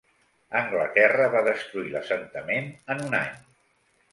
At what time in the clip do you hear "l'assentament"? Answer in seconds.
1.97-2.73